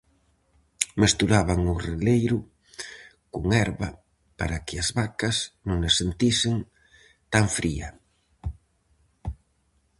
[1.01, 2.37] Mesturaban o releiro
[3.33, 3.89] con herba
[4.39, 6.55] para que as vacas non a sentisen
[7.33, 7.87] tan fría.